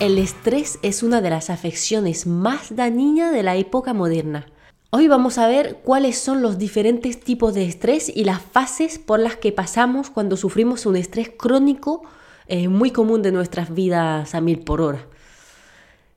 [0.00, 4.46] El estrés es una de las afecciones más dañinas de la época moderna.
[4.90, 9.20] Hoy vamos a ver cuáles son los diferentes tipos de estrés y las fases por
[9.20, 12.02] las que pasamos cuando sufrimos un estrés crónico
[12.48, 15.06] eh, muy común de nuestras vidas a mil por hora.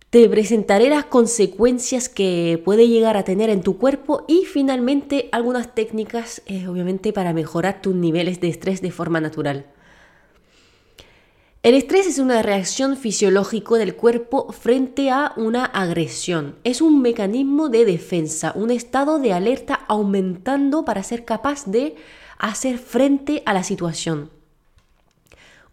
[0.09, 5.75] Te presentaré las consecuencias que puede llegar a tener en tu cuerpo y finalmente algunas
[5.75, 9.67] técnicas, eh, obviamente, para mejorar tus niveles de estrés de forma natural.
[11.67, 16.55] El estrés es una reacción fisiológica del cuerpo frente a una agresión.
[16.63, 21.97] Es un mecanismo de defensa, un estado de alerta aumentando para ser capaz de
[22.37, 24.29] hacer frente a la situación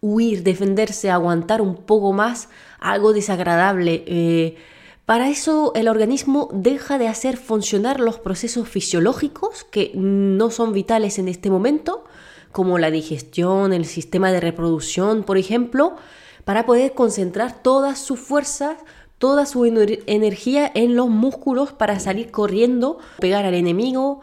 [0.01, 2.49] huir, defenderse, aguantar un poco más
[2.81, 4.03] algo desagradable.
[4.05, 4.57] Eh,
[5.05, 11.19] para eso el organismo deja de hacer funcionar los procesos fisiológicos que no son vitales
[11.19, 12.03] en este momento,
[12.55, 15.97] como la digestión, el sistema de reproducción, por ejemplo,
[16.45, 18.77] para poder concentrar todas sus fuerzas,
[19.17, 24.21] toda su energía en los músculos para salir corriendo, pegar al enemigo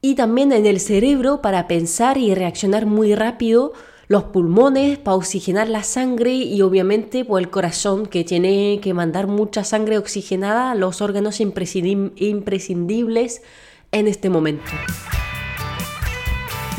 [0.00, 3.74] y también en el cerebro para pensar y reaccionar muy rápido
[4.08, 9.26] los pulmones para oxigenar la sangre y obviamente por el corazón que tiene que mandar
[9.26, 13.42] mucha sangre oxigenada a los órganos imprescindibles
[13.92, 14.70] en este momento.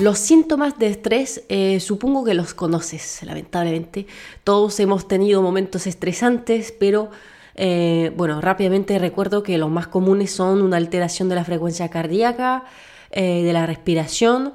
[0.01, 4.07] Los síntomas de estrés eh, supongo que los conoces, lamentablemente.
[4.43, 7.11] Todos hemos tenido momentos estresantes, pero
[7.53, 12.63] eh, bueno, rápidamente recuerdo que los más comunes son una alteración de la frecuencia cardíaca,
[13.11, 14.53] eh, de la respiración,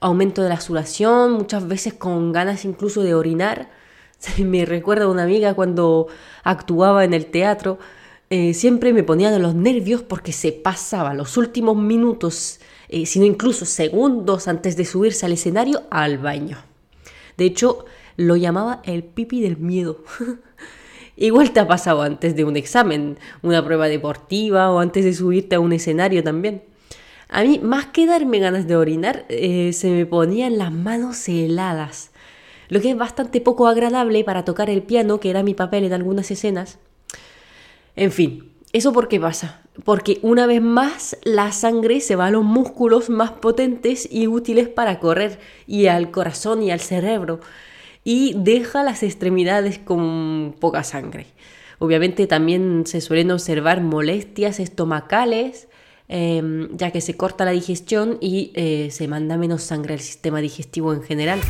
[0.00, 3.70] aumento de la sudación, muchas veces con ganas incluso de orinar.
[4.38, 6.08] Me recuerda una amiga cuando
[6.42, 7.78] actuaba en el teatro,
[8.32, 13.24] eh, siempre me ponía de los nervios porque se pasaba los últimos minutos, eh, sino
[13.24, 16.58] incluso segundos antes de subirse al escenario, al baño.
[17.36, 17.86] De hecho,
[18.16, 20.04] lo llamaba el pipi del miedo.
[21.16, 25.56] Igual te ha pasado antes de un examen, una prueba deportiva o antes de subirte
[25.56, 26.62] a un escenario también.
[27.28, 32.12] A mí, más que darme ganas de orinar, eh, se me ponían las manos heladas,
[32.68, 35.94] lo que es bastante poco agradable para tocar el piano, que era mi papel en
[35.94, 36.78] algunas escenas.
[37.96, 39.62] En fin, ¿eso por qué pasa?
[39.84, 44.68] Porque una vez más la sangre se va a los músculos más potentes y útiles
[44.68, 47.40] para correr, y al corazón y al cerebro,
[48.04, 51.26] y deja las extremidades con poca sangre.
[51.78, 55.68] Obviamente también se suelen observar molestias estomacales,
[56.12, 60.40] Em, ya que se corta la digestión y eh, se manda menos sangre al sistema
[60.40, 61.40] digestivo en general.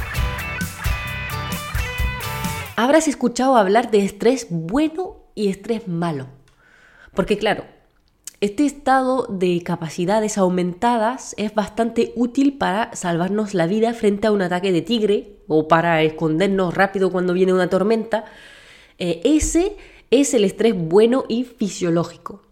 [2.76, 6.26] Habrás escuchado hablar de estrés bueno y estrés malo.
[7.14, 7.64] Porque claro,
[8.40, 14.42] este estado de capacidades aumentadas es bastante útil para salvarnos la vida frente a un
[14.42, 18.24] ataque de tigre o para escondernos rápido cuando viene una tormenta.
[18.98, 19.76] Eh, ese
[20.10, 22.42] es el estrés bueno y fisiológico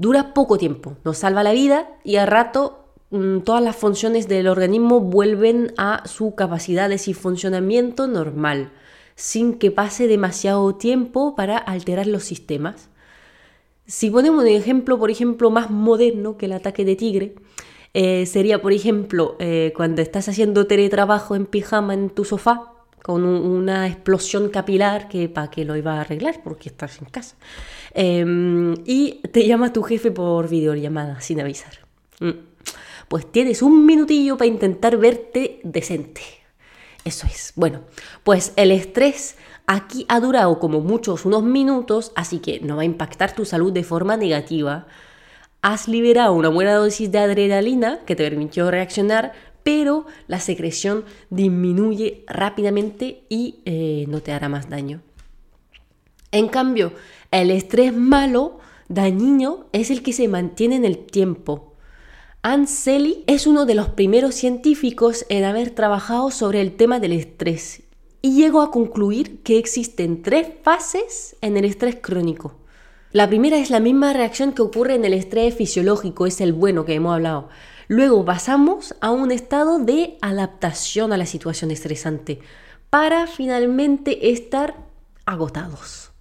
[0.00, 4.48] dura poco tiempo, nos salva la vida y al rato mm, todas las funciones del
[4.48, 8.72] organismo vuelven a su capacidades y funcionamiento normal,
[9.20, 12.88] sin que pase demasiado tiempo para alterar los sistemas.
[13.86, 17.34] Si ponemos un ejemplo, por ejemplo, más moderno que el ataque de tigre,
[17.92, 22.72] eh, sería, por ejemplo, eh, cuando estás haciendo teletrabajo en pijama en tu sofá,
[23.02, 27.36] con una explosión capilar que para que lo iba a arreglar porque estás en casa.
[27.92, 31.72] Em, y te llama tu jefe por videollamada sin avisar.
[32.20, 32.30] Mm.
[33.08, 36.39] Pues tienes un minutillo para intentar verte decente.
[37.04, 37.52] Eso es.
[37.56, 37.80] Bueno,
[38.24, 39.36] pues el estrés
[39.66, 43.72] aquí ha durado como muchos unos minutos, así que no va a impactar tu salud
[43.72, 44.86] de forma negativa.
[45.62, 49.32] Has liberado una buena dosis de adrenalina que te permitió reaccionar
[49.62, 55.02] pero la secreción disminuye rápidamente y eh, no te hará más daño.
[56.32, 56.92] En cambio,
[57.30, 58.58] el estrés malo,
[58.88, 61.69] dañino, es el que se mantiene en el tiempo.
[62.42, 67.82] Anseli es uno de los primeros científicos en haber trabajado sobre el tema del estrés
[68.22, 72.56] y llegó a concluir que existen tres fases en el estrés crónico.
[73.12, 76.86] La primera es la misma reacción que ocurre en el estrés fisiológico, es el bueno
[76.86, 77.50] que hemos hablado.
[77.88, 82.40] Luego pasamos a un estado de adaptación a la situación estresante
[82.88, 84.86] para finalmente estar
[85.26, 86.12] agotados.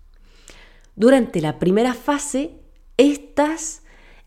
[0.97, 2.59] Durante la primera fase,
[2.97, 3.83] estas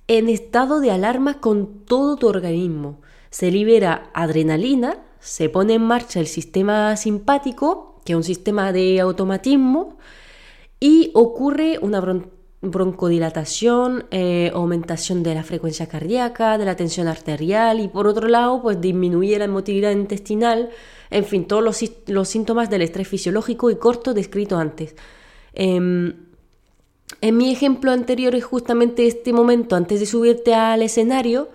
[0.08, 3.00] en estado de alarma con todo tu organismo.
[3.30, 9.00] Se libera adrenalina, se pone en marcha el sistema simpático, que es un sistema de
[9.00, 9.98] automatismo,
[10.80, 12.00] y ocurre una
[12.60, 18.62] broncodilatación, eh, aumentación de la frecuencia cardíaca, de la tensión arterial y por otro lado,
[18.62, 20.70] pues disminuye la emotividad intestinal,
[21.10, 21.62] en fin, todos
[22.06, 24.94] los, síntomas del estrés fisiológico y corto descrito antes.
[25.54, 26.31] Em,
[27.20, 31.50] en mi ejemplo anterior es justamente este momento antes de subirte al escenario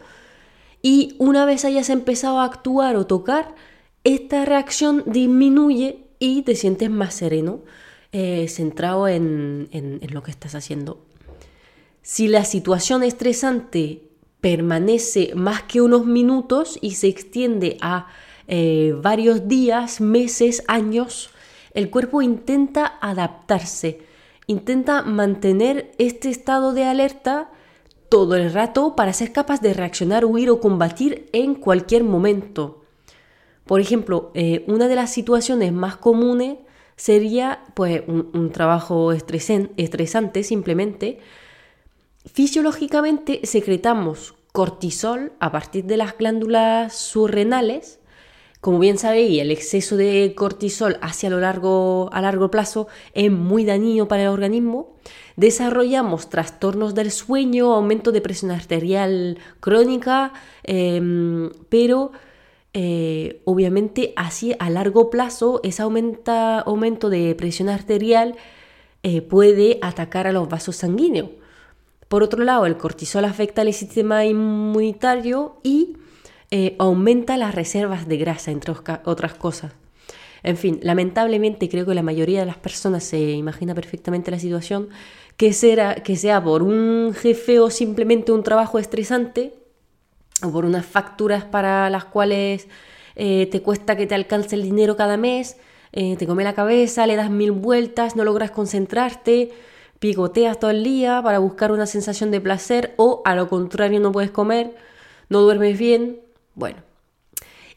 [0.81, 3.55] y una vez hayas empezado a actuar o tocar,
[4.03, 7.61] esta reacción disminuye y te sientes más sereno.
[8.13, 9.67] Eh, centrado en,
[10.11, 11.05] lo que estás haciendo.
[12.01, 14.01] Si la situación estresante
[14.39, 18.07] permanece más que unos minutos y se extiende a
[18.47, 21.31] eh, varios días, meses, años,
[21.73, 23.99] el cuerpo intenta adaptarse,
[24.47, 27.51] intenta mantener este estado de alerta
[28.09, 32.81] todo el rato para ser capaz de reaccionar, huir o combatir en cualquier momento.
[33.65, 36.57] Por ejemplo, eh, una de las situaciones más comunes
[36.95, 41.19] sería pues un, trabajo estresante simplemente.
[42.25, 47.99] Fisiológicamente secretamos cortisol a partir de las glándulas surrenales.
[48.61, 53.65] Como bien sabéis, el exceso de cortisol hacia lo largo, a largo plazo es muy
[53.65, 54.95] dañino para el organismo.
[55.35, 60.33] Desarrollamos trastornos del sueño, aumento de presión arterial crónica,
[60.63, 62.11] em, pero
[62.73, 68.35] eh, obviamente así a largo plazo ese aumento de presión arterial
[69.03, 71.29] eh, puede atacar a los vasos sanguíneos.
[72.07, 75.97] Por otro lado, el cortisol afecta al sistema inmunitario y
[76.51, 78.73] eh, aumenta las reservas de grasa, entre
[79.03, 79.73] otras cosas.
[80.43, 84.89] En fin, lamentablemente creo que la mayoría de las personas se imagina perfectamente la situación,
[85.35, 89.53] que, será, que sea por un jefe o simplemente un trabajo estresante,
[90.43, 92.67] o por unas facturas para las cuales
[93.15, 95.57] eh, te cuesta que te alcance el dinero cada mes,
[95.91, 99.51] eh, te come la cabeza, le das mil vueltas, no logras concentrarte,
[99.99, 104.11] picoteas todo el día para buscar una sensación de placer o a lo contrario no
[104.11, 104.75] puedes comer,
[105.29, 106.19] no duermes bien,
[106.57, 106.79] bueno,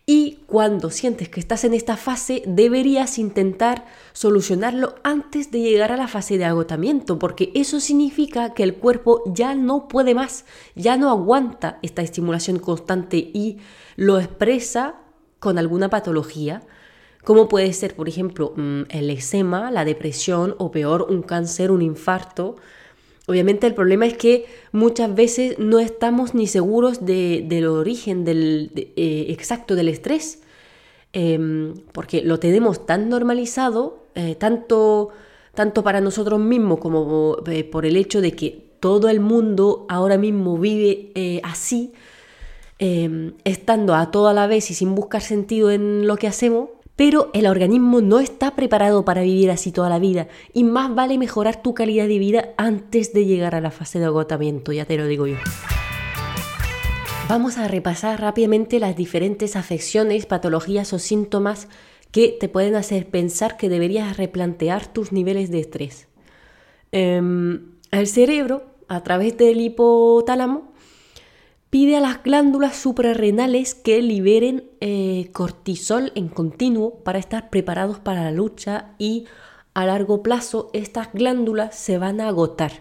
[0.07, 5.97] y cuando sientes que estás en esta fase, deberías intentar solucionarlo antes de llegar a
[5.97, 10.97] la fase de agotamiento, porque eso significa que el cuerpo ya no puede más, ya
[10.97, 13.59] no aguanta esta estimulación constante y
[13.97, 14.97] lo expresa
[15.39, 16.63] con alguna patología,
[17.23, 21.83] como puede ser, por ejemplo, mm, el eczema, la depresión o peor, un cáncer, un
[21.83, 22.57] infarto,
[23.31, 29.27] Obviamente el problema es que muchas veces no estamos ni seguros del origen del, eh,
[29.29, 30.43] exacto del estrés,
[31.13, 35.11] em, porque lo tenemos tan normalizado, eh, tanto,
[35.55, 40.19] tanto para nosotros mismos como eh, por el hecho de que todo el mundo ahora
[40.19, 41.13] mismo vive
[41.45, 41.93] así,
[42.81, 47.31] em, estando a toda la vez y sin buscar sentido en lo que hacemos, pero
[47.33, 51.63] el organismo no está preparado para vivir así toda la vida y más vale mejorar
[51.63, 55.07] tu calidad de vida antes de llegar a la fase de agotamiento, ya te lo
[55.07, 55.37] digo yo.
[57.27, 61.69] Vamos a repasar rápidamente las diferentes afecciones, patologías o síntomas
[62.11, 66.07] que te pueden hacer pensar que deberías replantear tus niveles de estrés.
[66.93, 70.70] Em, el cerebro, a través del hipotálamo,
[71.71, 78.25] pide a las glándulas suprarrenales que liberen eh, cortisol en continuo para estar preparados para
[78.25, 79.27] la lucha y
[79.73, 82.73] a largo plazo estas glándulas se van a agotar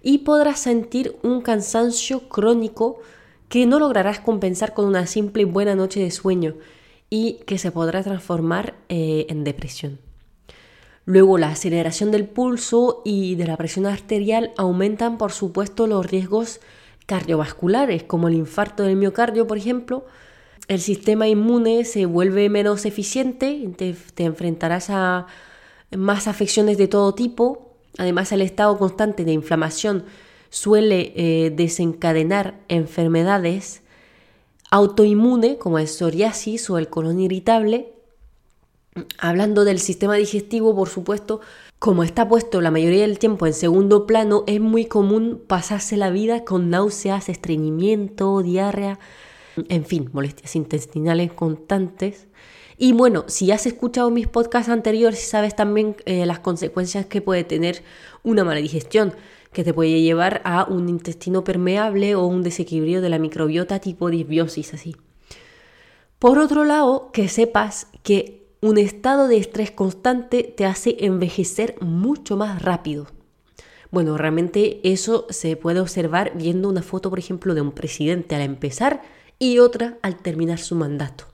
[0.00, 3.00] y podrás sentir un cansancio crónico
[3.48, 6.54] que no lograrás compensar con una simple buena noche de sueño
[7.10, 9.98] y que se podrá transformar eh, en depresión.
[11.04, 16.60] Luego la aceleración del pulso y de la presión arterial aumentan por supuesto los riesgos
[17.06, 20.04] cardiovasculares, como el infarto del miocardio, por ejemplo,
[20.68, 25.26] el sistema inmune se vuelve menos eficiente, te, enfrentarás a
[25.96, 27.76] más afecciones de todo tipo.
[27.98, 30.04] Además, el estado constante de inflamación
[30.50, 33.82] suele eh, desencadenar enfermedades
[34.70, 37.92] autoinmunes como el psoriasis o el colon irritable.
[39.18, 41.40] Hablando del sistema digestivo, por supuesto,
[41.78, 46.10] como está puesto la mayoría del tiempo en segundo plano, es muy común pasarse la
[46.10, 48.98] vida con náuseas, estreñimiento, diarrea,
[49.68, 52.28] en fin, molestias intestinales constantes.
[52.78, 57.44] Y bueno, si has escuchado mis podcasts anteriores, sabes también eh, las consecuencias que puede
[57.44, 57.82] tener
[58.22, 59.14] una mala digestión,
[59.52, 64.10] que te puede llevar a un intestino permeable o un desequilibrio de la microbiota tipo
[64.10, 64.96] disbiosis así.
[66.18, 72.36] Por otro lado, que sepas que un estado de estrés constante te hace envejecer mucho
[72.36, 73.06] más rápido.
[73.90, 78.42] Bueno, realmente eso se puede observar viendo una foto, por ejemplo, de un presidente al
[78.42, 79.02] empezar
[79.38, 81.24] y otra al terminar su mandato.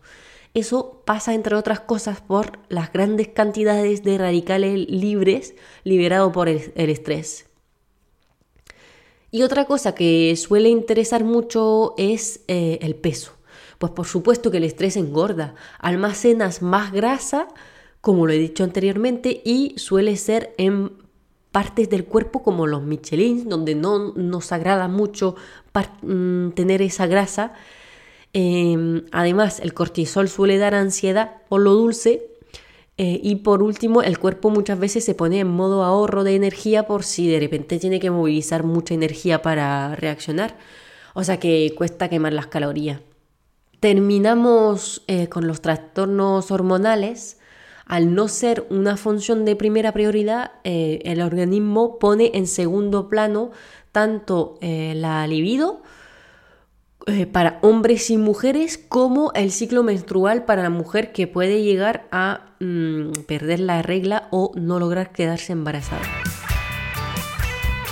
[0.54, 6.72] Eso pasa, entre otras cosas, por las grandes cantidades de radicales libres liberados por el,
[6.76, 7.46] estrés.
[9.30, 13.32] Y otra cosa que suele interesar mucho es eh, el peso.
[13.82, 17.48] Pues por supuesto que el estrés engorda, almacenas más grasa,
[18.00, 20.92] como lo he dicho anteriormente, y suele ser en
[21.50, 25.34] partes del cuerpo como los Michelin, donde no nos agrada mucho
[26.02, 27.54] mm, tener esa grasa
[28.32, 32.28] Em, además, el cortisol suele dar ansiedad por lo dulce.
[32.98, 36.86] Eh, y por último, el cuerpo muchas veces se pone en modo ahorro de energía
[36.86, 40.56] por si de repente tiene que movilizar mucha energía para reaccionar.
[41.14, 43.00] O sea que cuesta quemar las calorías.
[43.82, 47.40] Terminamos eh, con los trastornos hormonales.
[47.84, 53.50] Al no ser una función de primera prioridad, eh, el organismo pone en segundo plano
[53.90, 55.82] tanto la libido
[57.08, 62.06] eh, para hombres y mujeres como el ciclo menstrual para la mujer que puede llegar
[62.12, 66.02] a mm, perder la regla o no lograr quedarse embarazada.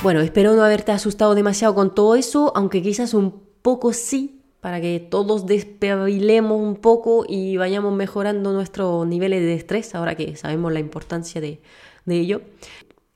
[0.04, 4.80] Bueno, espero no haberte asustado demasiado con todo eso, aunque quizás un poco sí, para
[4.80, 10.72] que todos despabilemos un poco y vayamos mejorando nuestros niveles de estrés, ahora que sabemos
[10.72, 11.60] la importancia de,
[12.06, 12.42] ello.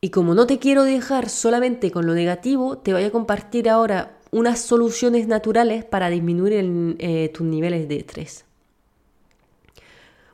[0.01, 4.19] Y como no te quiero dejar solamente con lo negativo, te voy a compartir ahora
[4.31, 8.45] unas soluciones naturales para disminuir eh, tus niveles de estrés.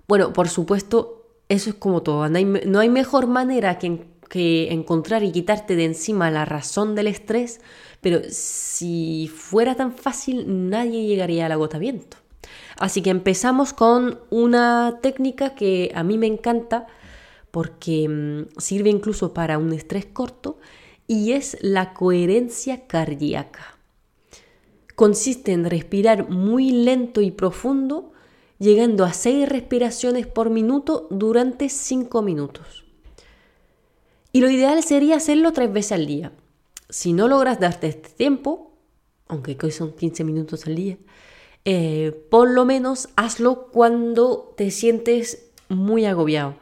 [0.06, 2.28] Bueno, por supuesto, eso es como todo.
[2.28, 7.60] No hay, mejor manera que, que encontrar y quitarte de encima la razón del estrés,
[8.00, 12.16] pero si fuera tan fácil, nadie llegaría al agotamiento.
[12.78, 16.86] Así que empezamos con una técnica que a mí me encanta
[17.50, 20.58] porque mm, sirve incluso para un estrés corto
[21.06, 23.76] y es la coherencia cardíaca
[25.00, 28.12] consiste en respirar muy lento y profundo,
[28.58, 32.79] llegando a 6 respiraciones por minuto durante 5 minutos.
[34.32, 36.32] Y lo ideal sería hacerlo tres veces al día.
[36.88, 38.72] Si no logras darte este tiempo,
[39.28, 40.98] aunque hoy son 15 minutos al día,
[41.64, 46.56] eh, por lo menos hazlo cuando te sientes muy agobiado.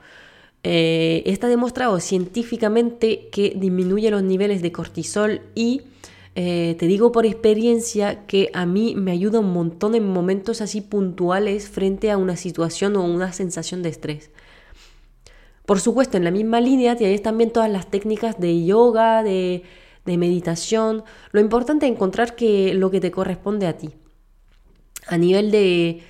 [0.64, 5.82] Eh, está demostrado científicamente que disminuye los niveles de cortisol y
[6.34, 10.80] eh, te digo por experiencia que a mí me ayuda un montón en momentos así
[10.80, 14.30] puntuales frente a una situación o una sensación de estrés.
[15.68, 19.64] Por supuesto, en la misma línea tienes también todas las técnicas de yoga, de,
[20.06, 21.04] meditación.
[21.30, 23.90] Lo importante es encontrar que lo que te corresponde a ti.
[25.08, 26.02] A nivel de,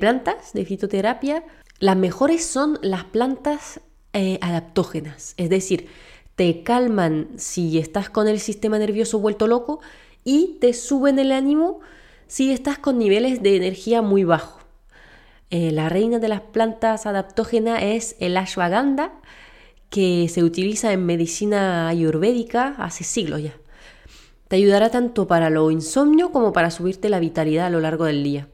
[0.00, 1.44] plantas, de fitoterapia,
[1.78, 3.80] las mejores son las plantas
[4.14, 5.86] eh, adaptógenas, es decir,
[6.34, 9.78] te calman si estás con el sistema nervioso vuelto loco
[10.24, 11.78] y te suben el ánimo
[12.26, 14.57] si estás con niveles de energía muy bajos.
[15.50, 19.12] Eh, la reina de las plantas adaptógenas es el ashwagandha,
[19.90, 23.54] que se utiliza en medicina ayurvédica hace siglos ya.
[24.48, 28.22] Te ayudará tanto para lo insomnio como para subirte la vitalidad a lo largo del
[28.22, 28.48] día.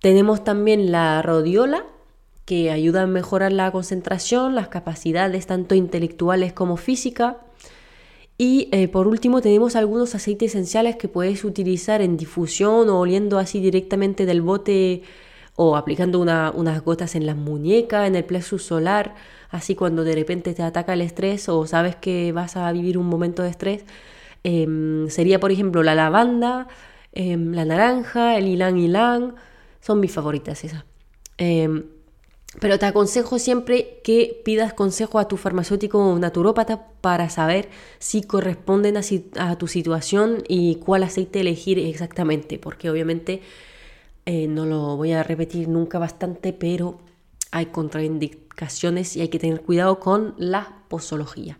[0.00, 1.84] Tenemos también la rodiola,
[2.44, 7.36] que ayudan a mejorar la concentración, las capacidades tanto intelectuales como físicas.
[8.36, 13.38] Y eh, por último tenemos algunos aceites esenciales que puedes utilizar en difusión o oliendo
[13.38, 15.02] así directamente del bote
[15.56, 19.14] o aplicando unas gotas en las muñecas, en el plexus solar,
[19.50, 23.06] así cuando de repente te ataca el estrés o sabes que vas a vivir un
[23.06, 23.84] momento de estrés.
[24.42, 26.68] Em, sería por ejemplo la lavanda,
[27.12, 29.34] em, la naranja, el ylang ylang,
[29.80, 30.84] son mis favoritas esas.
[31.38, 31.84] Em,
[32.60, 37.68] pero te aconsejo siempre que pidas consejo a tu farmacéutico o naturópata para saber
[37.98, 43.42] si corresponden a, tu situación y cuál aceite elegir exactamente, porque obviamente
[44.26, 46.98] eh, no lo voy a repetir nunca bastante, pero
[47.50, 51.58] hay contraindicaciones y hay que tener cuidado con la posología.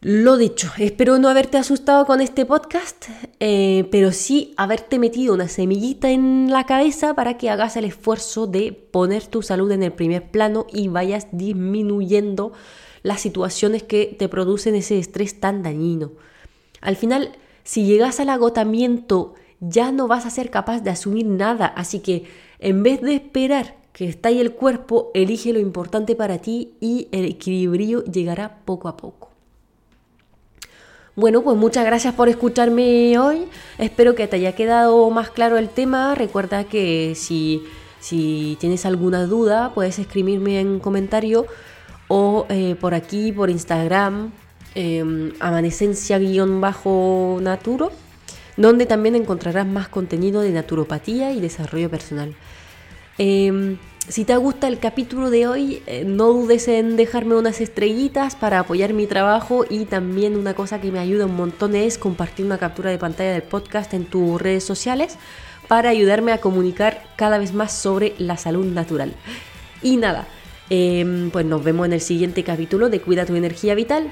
[0.00, 3.06] Lo dicho, espero no haberte asustado con este podcast,
[3.40, 8.46] eh, pero sí haberte metido una semillita en la cabeza para que hagas el esfuerzo
[8.46, 12.52] de poner tu salud en el primer plano y vayas disminuyendo
[13.02, 16.12] las situaciones que te producen ese estrés tan dañino.
[16.82, 19.32] Al final, si llegas al agotamiento,
[19.68, 22.24] ya no vas a ser capaz de asumir nada, así que
[22.58, 27.06] en vez de esperar que está ahí el cuerpo, elige lo importante para ti y
[27.12, 29.34] el equilibrio llegará poco a poco.
[31.16, 33.44] Bueno, pues muchas gracias por escucharme hoy.
[33.78, 36.16] Espero que te haya quedado más claro el tema.
[36.16, 37.62] Recuerda que si,
[38.00, 41.46] si tienes alguna duda puedes escribirme en comentario
[42.08, 44.32] o eh, por aquí, por Instagram,
[44.74, 47.92] em, amanecencia-naturo,
[48.56, 52.34] donde también encontrarás más contenido de naturopatía y desarrollo personal.
[53.18, 58.36] Em, si te gusta el capítulo de hoy, eh, no dudes en dejarme unas estrellitas
[58.36, 62.44] para apoyar mi trabajo y también una cosa que me ayuda un montón es compartir
[62.44, 65.16] una captura de pantalla del podcast en tus redes sociales
[65.68, 69.14] para ayudarme a comunicar cada vez más sobre la salud natural.
[69.82, 70.26] Y nada,
[70.68, 74.08] em, pues nos vemos en el siguiente capítulo de Cuida tu energía vital.